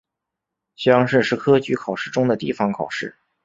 [0.77, 3.15] 乡试是科举考试中的地方考试。